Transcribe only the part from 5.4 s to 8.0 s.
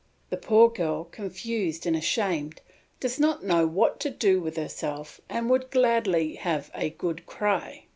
would gladly have a good cry.